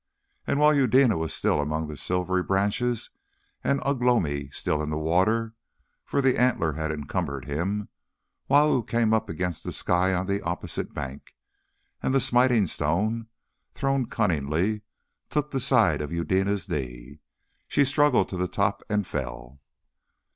[0.47, 3.11] And while Eudena was still among the silvery branches
[3.63, 5.53] and Ugh lomi still in the water
[6.05, 7.87] for the antler had encumbered him
[8.47, 11.35] Wau came up against the sky on the opposite bank,
[12.01, 13.27] and the smiting stone,
[13.75, 14.81] thrown cunningly,
[15.29, 17.19] took the side of Eudena's knee.
[17.67, 19.59] She struggled to the top and fell.